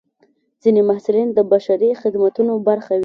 [0.61, 2.99] ځینې محصلین د بشري خدمتونو برخه وي.